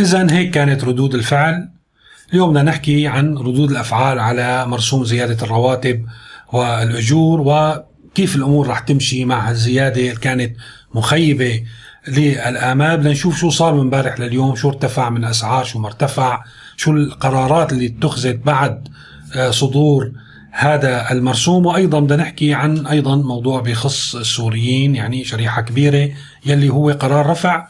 [0.00, 1.68] إذا هيك كانت ردود الفعل.
[2.32, 6.06] اليوم بدنا نحكي عن ردود الأفعال على مرسوم زيادة الرواتب
[6.52, 10.56] والأجور وكيف الأمور رح تمشي مع الزيادة اللي كانت
[10.94, 11.62] مخيبة
[12.08, 12.96] للآمال.
[12.96, 16.44] بدنا نشوف شو صار من امبارح لليوم شو ارتفع من أسعار شو ما ارتفع
[16.76, 18.88] شو القرارات اللي اتخذت بعد
[19.36, 20.12] آه، صدور
[20.50, 21.66] هذا المرسوم.
[21.66, 26.10] وأيضا بدنا نحكي عن أيضا موضوع بخص السوريين يعني شريحة كبيرة
[26.46, 27.68] يلي هو قرار رفع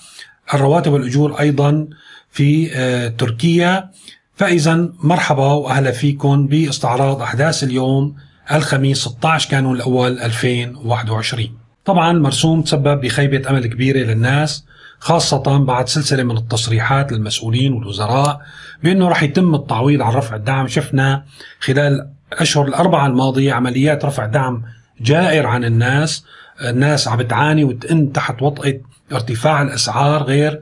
[0.54, 1.88] الرواتب والأجور أيضا
[2.30, 3.90] في آه، تركيا.
[4.34, 8.16] فإذا مرحبا وأهلا فيكم باستعراض أحداث اليوم
[8.52, 11.48] الخميس 16 كانون الأول 2021
[11.84, 14.64] طبعا مرسوم تسبب بخيبة أمل كبيرة للناس
[14.98, 18.40] خاصة بعد سلسلة من التصريحات للمسؤولين والوزراء
[18.82, 20.68] بأنه رح يتم التعويض عن رفع الدعم.
[20.68, 21.24] شفنا
[21.60, 24.62] خلال الأشهر الأربعة الماضية عمليات رفع دعم
[25.00, 26.24] جائر عن الناس.
[26.64, 28.80] الناس عم بتعاني وتئن تحت وطأة
[29.12, 30.60] ارتفاع الأسعار غير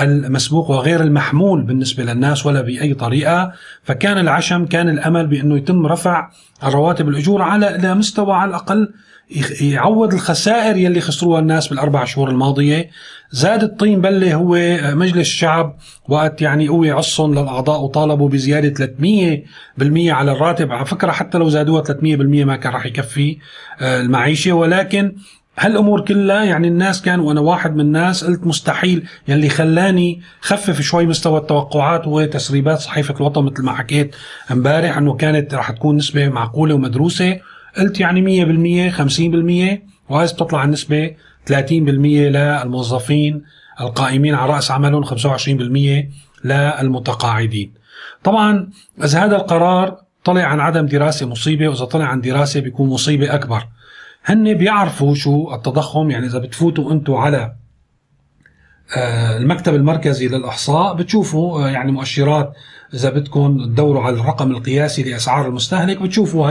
[0.00, 3.52] المسبوق وغير المحمول بالنسبة للناس ولا بأي طريقة.
[3.82, 6.30] فكان العشم كان الأمل بأنه يتم رفع
[6.64, 8.92] الرواتب الأجور على إلى مستوى على الأقل
[9.60, 12.90] يعوض الخسائر يلي خسروها الناس بالأربع شهور الماضية.
[13.30, 14.56] زاد الطين بلة هو
[14.94, 15.76] مجلس الشعب
[16.08, 20.72] وقت يعني هو عصهم للأعضاء وطالبوا بزيادة 300% على الراتب.
[20.72, 21.92] على فكرة حتى لو زادوها 300%
[22.44, 23.38] ما كان راح يكفي
[23.80, 24.52] آه، المعيشة.
[24.52, 25.14] ولكن
[25.60, 31.06] هالأمور كلها يعني الناس كان وأنا واحد من الناس قلت مستحيل يلي خلاني خفف شوي
[31.06, 34.16] مستوى التوقعات هو تسريبات صحيفة الوطن مثل ما حكيت
[34.50, 37.40] امبارح إنه كانت رح تكون نسبة معقولة ومدروسة.
[37.76, 41.14] قلت يعني 100% 50% وهذه بتطلع النسبة
[41.50, 43.42] 30% للموظفين
[43.80, 46.08] القائمين على رأس عملهم 25%
[46.44, 47.72] للمتقاعدين.
[48.24, 48.70] طبعا
[49.04, 53.66] إذا هذا القرار طلع عن عدم دراسة مصيبة وإذا طلع عن دراسة بيكون مصيبة أكبر.
[54.24, 57.54] هن بيعرفوا شو التضخم يعني إذا بتفوتوا أنتم على
[58.96, 62.52] آه، المكتب المركزي للإحصاء بتشوفوا آه، يعني مؤشرات
[62.94, 66.50] إذا بدكم تدوروا على الرقم القياسي لأسعار المستهلك بتشوفوا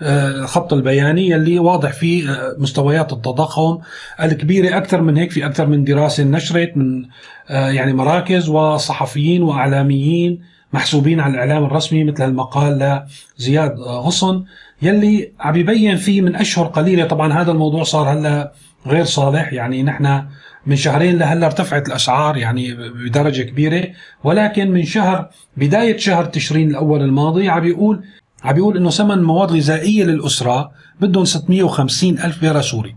[0.00, 3.78] هالخط آه، البياني اللي واضح فيه مستويات التضخم
[4.22, 7.04] الكبيرة أكثر من هيك في أكثر من دراسة نشرت من
[7.48, 10.42] يعني مراكز وصحفيين وإعلاميين
[10.72, 13.04] محسوبين على الإعلام الرسمي مثل المقال
[13.38, 14.44] لزياد غصن.
[14.82, 17.04] يلي عم يبين فيه من أشهر قليلة.
[17.04, 18.52] طبعا هذا الموضوع صار هلأ
[18.86, 19.52] غير صالح.
[19.52, 20.22] يعني نحن
[20.66, 23.88] من شهرين لهلأ ارتفعت الأسعار يعني بدرجة كبيرة.
[24.24, 28.04] ولكن من شهر بداية شهر تشرين الأول الماضي عم بيقول
[28.44, 32.96] عم بيقول إنه ثمن مواد غذائية للأسرة بدهم 650 ألف ليره سوري.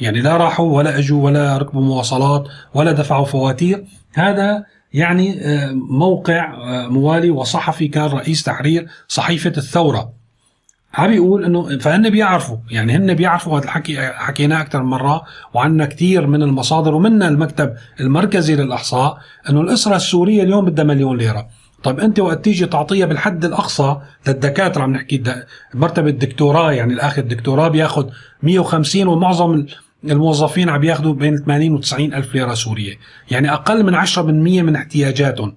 [0.00, 3.84] يعني لا راحوا ولا إجوا ولا ركبوا مواصلات ولا دفعوا فواتير.
[4.14, 10.19] هذا يعني آه، موقع آه، موالي وصحفي كان رئيس تحرير صحيفة الثورة.
[10.94, 15.22] عم بيقول إنه فهن بيعرفوا يعني هن بيعرفوا هذا الحكي حكيناه أكثر من مرة
[15.54, 19.18] وعندنا كثير من المصادر ومنا المكتب المركزي للأحصاء
[19.50, 21.46] إنه الأسرة السورية اليوم بدها مليون ليرة.
[21.82, 23.96] طيب أنت وقت تيجي تعطيها بالحد الأقصى
[24.28, 25.22] للدكاترة عم نحكي
[25.74, 28.08] مرتبة الدكتوراه يعني الاخذ دكتوراه بياخذ
[28.42, 29.66] 150 ومعظم
[30.04, 32.94] الموظفين عم ياخذوا بين 80 و 90 ألف ليرة سورية.
[33.30, 34.18] يعني أقل من 10%
[34.62, 35.56] من احتياجاتهم.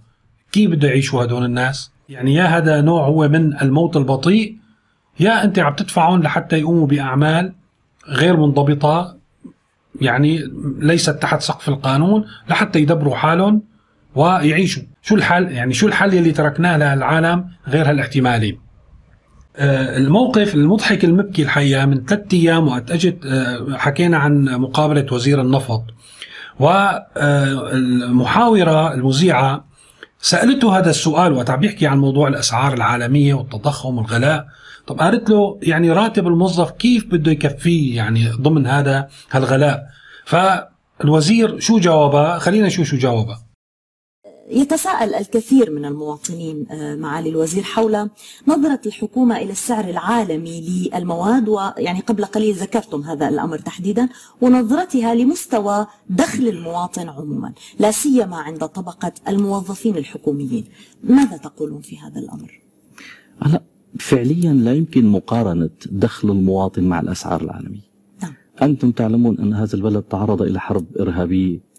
[0.52, 4.63] كيف بده يعيشوا هدول الناس؟ يعني يا هذا نوع هو من الموت البطيء
[5.20, 7.54] يا أنت عم تدفعهم لحتى يقوموا بأعمال
[8.10, 9.18] غير منضبطة
[10.02, 13.62] يعني ليست تحت سقف القانون لحتى يدبروا حالهم
[14.16, 14.84] ويعيشوا.
[15.02, 18.60] شو الحل يعني شو الحل اللي تركناه للعالم غير هالاحتمالين
[19.58, 25.42] آه، الموقف المضحك المبكي الحقيقة من ثلاث أيام وقت أجت آه، حكينا عن مقابلة وزير
[25.42, 25.84] النفط.
[27.40, 29.66] والمحاوره المذيعة
[30.26, 34.46] سألته هذا السؤال وقت عم بيحكي عن موضوع الأسعار العالمية والتضخم والغلاء.
[34.88, 39.84] طب قالت له يعني راتب الموظف كيف بده يكفيه يعني ضمن هذا هالغلاء؟
[40.26, 43.43] فالوزير شو جاوبها؟ خلينا نشوف شو جاوبها.
[44.50, 48.10] يتساءل الكثير من المواطنين آه، معالي الوزير حول
[48.48, 54.10] نظرة الحكومة إلى السعر العالمي للمواد ويعني قبل قليل ذكرتم هذا الأمر تحديدا
[54.42, 60.66] ونظرتها لمستوى دخل المواطن عموما لا سيما عند طبقة الموظفين الحكوميين
[61.04, 62.62] ماذا تقولون في هذا الأمر؟
[63.42, 63.64] هلا
[64.00, 68.34] فعليا لا يمكن مقارنة دخل المواطن مع الأسعار العالمية نعم.
[68.62, 71.73] أنتم تعلمون أن هذا البلد تعرض إلى حرب إرهابية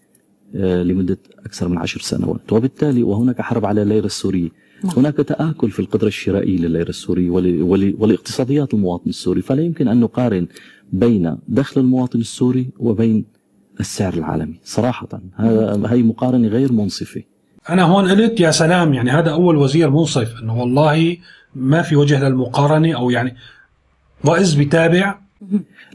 [0.55, 2.53] لمدة أكثر من عشر سنوات.
[2.53, 4.49] وبالتالي وهناك حرب على الليرة السورية
[4.85, 4.95] نعم.
[4.97, 7.31] هناك تآكل في القدرة الشرائية لليرة السورية
[7.99, 9.43] ولاقتصاديات المواطن السوري.
[9.43, 10.47] فلا يمكن أن نقارن
[10.93, 13.25] بين دخل المواطن السوري وبين
[13.81, 14.61] السعر العالمي.
[14.65, 17.23] صراحة هذا هي مقارنة غير منصفة.
[17.71, 21.17] أنا هون قلت يا سلام يعني هذا أول وزير منصف أنه والله
[21.55, 23.37] ما في وجه للمقارنة أو يعني
[24.25, 25.19] وإذ بتابع.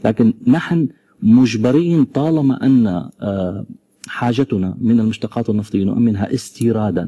[0.04, 0.88] لكن نحن
[1.22, 2.86] مجبرين طالما أن
[3.22, 3.66] آه،
[4.10, 7.04] حاجتنا من المشتقات النفطيه نؤمنها استيرادا.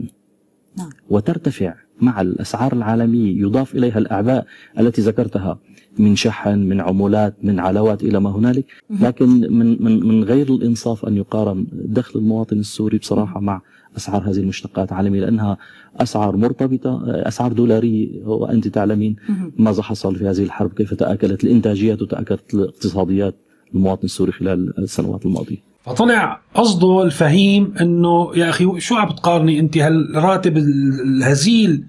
[0.79, 0.91] نعم.
[1.11, 4.47] وترتفع مع الأسعار العالمية يضاف إليها الأعباء
[4.79, 5.59] التي ذكرتها
[5.99, 8.65] من شحن من عمولات من علاوات إلى ما هنالك.
[8.91, 13.61] لكن من, من, من غير الإنصاف أن يقارن دخل المواطن السوري بصراحة مع
[13.97, 15.59] أسعار هذه المشتقات العالمية لأنها
[15.97, 19.17] أسعار مرتبطة أسعار دولارية وأنت تعلمين
[19.57, 23.35] ماذا حصل في هذه الحرب كيف تآكلت الإنتاجيات وتآكلت الاقتصاديات
[23.75, 25.72] المواطن السوري خلال السنوات الماضية.
[25.85, 31.85] فطلع قصده الفهيم إنه يا أخي شو عم بتقارني أنت هالراتب الهزيل؟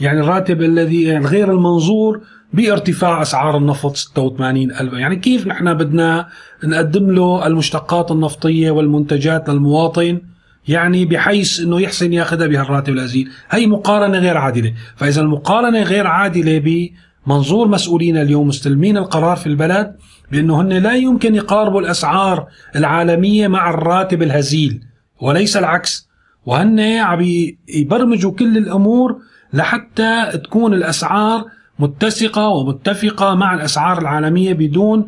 [0.00, 2.20] يعني الراتب الذي يعني غير المنظور
[2.52, 4.92] بارتفاع أسعار النفط 86 ألف.
[4.92, 6.28] يعني كيف نحن بدنا
[6.64, 10.20] نقدم له المشتقات النفطية والمنتجات للمواطن؟
[10.68, 13.30] يعني بحيث إنه يحسن ياخذها بهالراتب الهزيل.
[13.50, 14.74] هي مقارنة غير عادلة.
[14.96, 16.90] فإذا المقارنة غير عادلة
[17.26, 19.96] بمنظور مسؤولين اليوم مستلمين القرار في البلد
[20.32, 22.46] بانه هن لا يمكن يقاربوا الأسعار
[22.76, 24.80] العالمية مع الراتب الهزيل
[25.20, 26.08] وليس العكس
[26.46, 27.20] وهن عم
[27.68, 29.16] يبرمجوا كل الأمور
[29.52, 31.44] لحتى تكون الأسعار
[31.78, 35.04] متسقة ومتفقة مع الأسعار العالمية بدون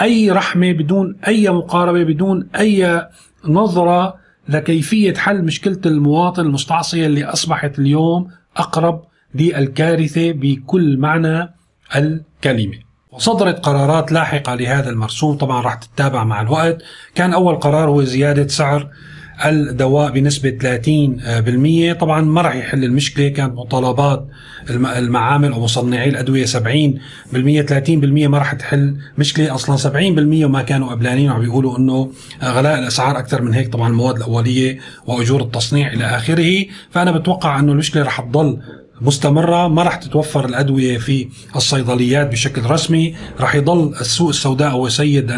[0.00, 3.08] أي رحمة بدون أي مقاربة بدون أي
[3.44, 4.14] نظرة
[4.48, 9.02] لكيفية حل مشكلة المواطن المستعصية اللي أصبحت اليوم أقرب
[9.34, 11.54] للكارثة بكل معنى
[11.96, 12.89] الكلمة.
[13.12, 15.36] وصدرت قرارات لاحقة لهذا المرسوم.
[15.36, 16.82] طبعا راح تتابع مع الوقت.
[17.14, 18.88] كان أول قرار هو زيادة سعر
[19.44, 23.28] الدواء بنسبة 30% طبعا ما راح يحل المشكلة.
[23.28, 24.26] كانت مطالبات
[24.70, 26.48] المعامل أو مصنعي الأدوية 70%
[27.32, 29.76] 30% ما راح تحل مشكلة أصلا.
[29.76, 31.30] 70% وما كانوا قبلانين.
[31.30, 32.10] وعم بيقولوا أنه
[32.42, 33.72] غلاء الأسعار أكثر من هيك.
[33.72, 36.66] طبعا المواد الأولية وأجور التصنيع إلى آخره.
[36.90, 38.58] فأنا بتوقع أنه المشكلة راح تضل
[39.00, 43.16] مستمرة ما راح تتوفر الأدوية في الصيدليات بشكل رسمي.
[43.40, 45.30] راح يضل السوق السوداء هو سيد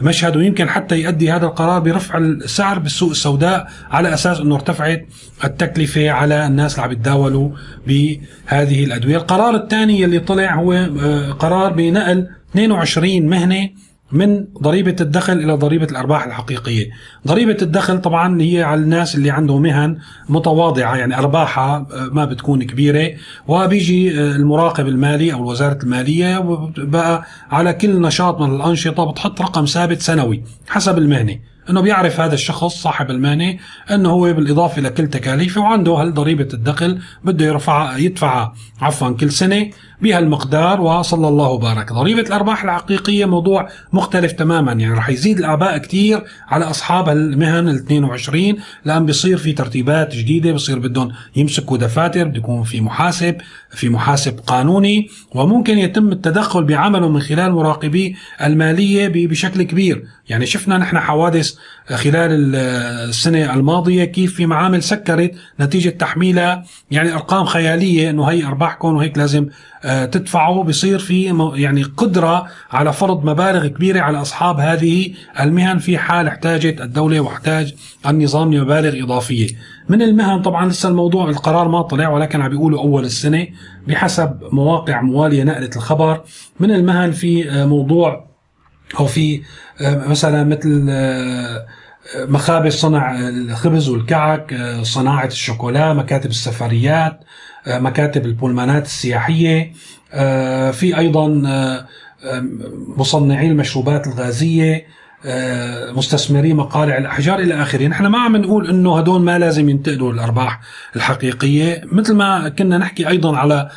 [0.00, 5.06] المشهد ويمكن حتى يؤدي هذا القرار برفع السعر بالسوق السوداء على أساس أنه ارتفعت
[5.44, 7.50] التكلفة على الناس اللي عم يتداولوا
[7.86, 9.16] بهذه الأدوية.
[9.16, 13.70] القرار الثاني اللي طلع هو آه، قرار بنقل 22 مهنة
[14.14, 16.90] من ضريبة الدخل إلى ضريبة الأرباح الحقيقية.
[17.26, 22.62] ضريبة الدخل طبعا هي على الناس اللي عندهم مهن متواضعة يعني أرباحها آه، ما بتكون
[22.62, 23.10] كبيرة.
[23.48, 26.38] وبيجي آه، المراقب المالي أو وزارة المالية
[26.78, 31.38] بقى على كل نشاط من الأنشطة بتحط رقم ثابت سنوي حسب المهنة.
[31.70, 33.56] إنه بيعرف هذا الشخص صاحب المهنة
[33.90, 39.70] إنه هو بالإضافة لكل تكاليفه وعنده هالضريبه الدخل بده يرفع يدفعها عفوا كل سنة.
[40.00, 41.92] بهالمقدار وصلى الله وبارك.
[41.92, 44.72] ضريبة الأرباح الحقيقية موضوع مختلف تماما.
[44.72, 50.52] يعني رح يزيد الأعباء كثير على أصحاب المهن ال 22 لأن بيصير في ترتيبات جديدة
[50.52, 53.36] بصير بدهم يمسكوا دفاتر بده يكون في محاسب
[53.70, 60.04] في محاسب قانوني وممكن يتم التدخل بعمله من خلال مراقبي المالية بشكل كبير.
[60.28, 61.54] يعني شفنا نحن حوادث
[61.86, 62.54] خلال
[63.08, 66.64] السنة الماضية كيف في معامل سكرت نتيجة تحميلها.
[66.90, 69.48] يعني أرقام خيالية أنه هي أرباحكم وهيك لازم
[69.84, 75.98] آه، تدفعوا بصير في يعني قدرة على فرض مبالغ كبيرة على أصحاب هذه المهن في
[75.98, 77.74] حال احتاجت الدولة واحتاج
[78.06, 79.48] النظام لمبالغ إضافية.
[79.88, 83.46] من المهن طبعا لسه الموضوع القرار ما طلع ولكن عم بيقولوا أول السنة
[83.86, 86.20] بحسب مواقع موالية نقلت الخبر.
[86.60, 88.26] من المهن في آه، موضوع
[89.00, 89.42] أو في
[89.80, 90.90] آه، مثلا مثل
[92.16, 97.20] مخابز صنع الخبز والكعك صناعة الشوكولا مكاتب السفريات
[97.66, 99.72] مكاتب البولمانات السياحية.
[100.12, 101.86] آه، في أيضا آه،
[102.96, 104.86] مصنعي المشروبات الغازية
[105.26, 107.86] آه، مستثمري مقالع الأحجار إلى آخره.
[107.86, 110.60] نحن ما عم نقول أنه هدول ما لازم ينتقلوا الأرباح
[110.96, 111.82] الحقيقية.
[111.92, 113.70] مثل ما كنا نحكي أيضا على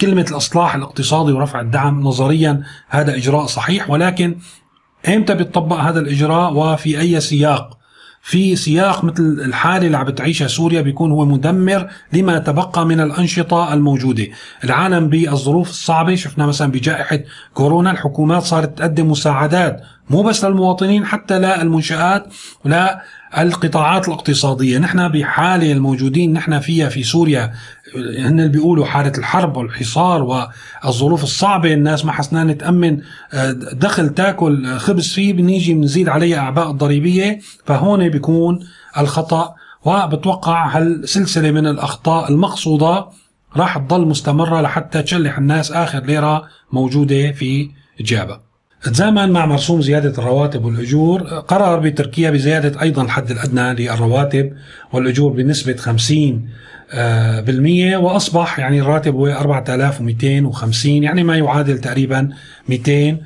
[0.00, 4.36] كلمة الإصلاح الاقتصادي ورفع الدعم نظريا هذا إجراء صحيح ولكن
[5.08, 7.77] إمتى بيطبق هذا الإجراء؟ وفي أي سياق؟
[8.22, 13.74] في سياق مثل الحالة اللي عم بتعيشها سوريا بيكون هو مدمر لما تبقى من الأنشطة
[13.74, 14.26] الموجودة.
[14.64, 17.18] العالم بالظروف الصعبة شفنا مثلا بجائحة
[17.54, 22.26] كورونا الحكومات صارت تقدم مساعدات مو بس للمواطنين حتى للمنشآت
[22.64, 23.02] ولا
[23.38, 24.78] القطاعات الاقتصادية.
[24.78, 27.52] نحن بحالة الموجودين نحن فيها في سوريا
[27.96, 31.72] هن اللي بيقولوا حالة الحرب والحصار والظروف الصعبة.
[31.72, 33.00] الناس ما حسنا تأمن
[33.32, 37.40] آه، دخل تاكل خبز فيه بنيجي بنزيد عليه أعباء الضريبية.
[37.64, 38.60] فهون بيكون
[38.98, 39.54] الخطأ.
[39.84, 43.06] وبتوقع هالسلسلة من الأخطاء المقصودة
[43.56, 47.70] راح تضل مستمرة لحتى تشلح الناس آخر ليرة موجودة في
[48.00, 48.47] جابة
[48.82, 54.52] تزامن مع مرسوم زيادة الرواتب والأجور قرر بتركيا بزيادة أيضا الحد الأدنى للرواتب
[54.92, 56.48] والأجور بنسبة 50
[56.92, 62.28] آه، بالمية وأصبح يعني الراتب هو 4250 يعني ما يعادل تقريبا
[62.68, 63.18] 200 آه،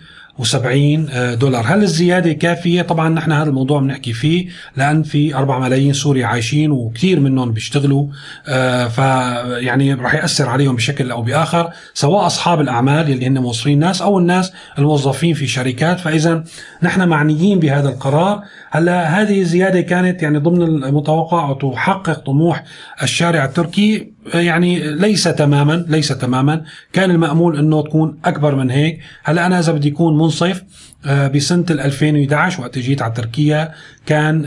[1.35, 1.65] دولار.
[1.67, 6.71] هل الزيادة كافية؟ طبعا نحن هذا الموضوع بنحكي فيه لأن في 4 ملايين سوري عايشين
[6.71, 8.07] وكثير منهم بيشتغلوا
[8.49, 14.03] آه، فيعني رح يأثر عليهم بشكل أو بآخر سواء أصحاب الأعمال اللي هن موظفين ناس
[14.03, 16.01] أو الناس الموظفين في شركات.
[16.01, 16.45] فإذا
[16.83, 18.43] نحن معنيين بهذا القرار.
[18.71, 22.65] هلأ هذه الزيادة كانت يعني ضمن المتوقع وتحقق طموح
[23.03, 26.63] الشارع التركي يعني ليس تماما ليس تماما.
[26.93, 29.01] كان المأمول إنه تكون أكبر من هيك.
[29.25, 30.63] هلأ أنا إذا بدي يكون منصف
[31.07, 33.73] آه، بسنة 2011 وقت جيت على تركيا
[34.07, 34.45] كان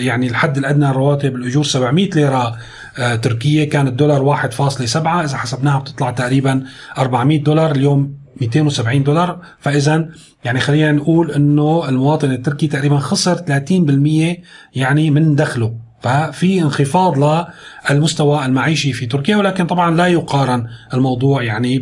[0.00, 2.56] يعني الحد الأدنى الرواتب الأجور 700 ليرة
[2.98, 6.64] آه، تركية كان الدولار 1.7 إذا حسبناها بتطلع تقريبا
[6.98, 9.40] 400 دولار اليوم 270 دولار.
[9.60, 10.08] فاذا
[10.44, 14.42] يعني خلينا نقول إنه المواطن التركي تقريبا خسر 30%
[14.74, 15.85] يعني من دخله.
[16.06, 17.44] ففي انخفاض
[17.90, 21.78] للمستوى المعيشي في تركيا ولكن طبعا لا يقارن الموضوع يعني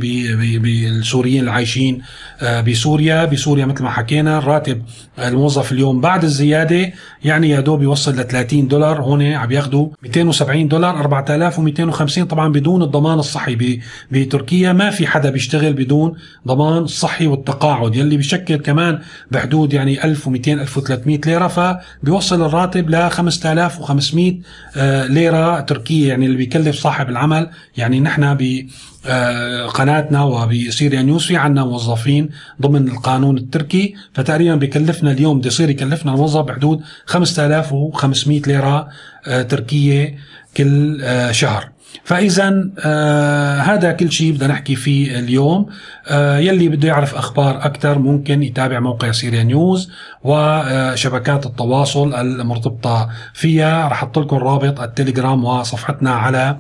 [0.59, 2.02] بالسوريين العايشين
[2.40, 3.25] آه، بسوريا.
[3.25, 4.83] بسوريا مثل ما حكينا الراتب
[5.19, 6.93] الموظف اليوم بعد الزيادة
[7.25, 9.02] يعني يا دوب يوصل ل 30 دولار.
[9.02, 15.73] هون عم ياخذوا 270 دولار 4250 طبعا بدون الضمان الصحي بتركيا ما في حدا بيشتغل
[15.73, 16.12] بدون
[16.47, 17.97] ضمان صحي والتقاعد.
[17.97, 18.99] يلي بشكل كمان
[19.31, 24.35] بحدود يعني 1200 1300 ليرة فبيوصل الراتب ل 5500 500
[24.76, 27.50] آه، ليرة تركية يعني اللي بيكلف صاحب العمل.
[27.76, 28.68] يعني نحن ب
[29.06, 32.30] آه، قناتنا وبسيريا نيوز في عنا موظفين
[32.62, 33.94] ضمن القانون التركي.
[34.14, 38.88] فتقريبا بيكلفنا اليوم بده يصير يكلفنا الموظف بحدود 5500 ليرة
[39.26, 40.18] آه، تركية
[40.56, 41.74] كل شهر.
[42.05, 45.67] فاذا آه هذا كل شيء بدنا نحكي فيه اليوم.
[46.09, 49.91] آه يلي بده يعرف أخبار أكثر ممكن يتابع موقع سيريا نيوز
[50.25, 53.87] وشبكات التواصل المرتبطة فيها.
[53.89, 56.59] رح أحط لكم رابط التليجرام وصفحتنا على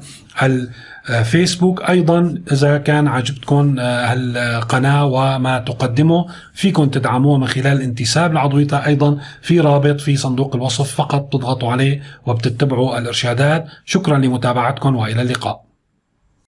[1.10, 9.18] الفيسبوك أيضا إذا كان عجبتكم هالقناة وما تقدمه فيكم تدعموه من خلال الانتساب لعضويتها أيضا.
[9.42, 13.66] في رابط في صندوق الوصف فقط تضغطوا عليه وبتتبعوا الإرشادات.
[13.84, 15.73] شكرا لمتابعتكم وإلى اللقاء.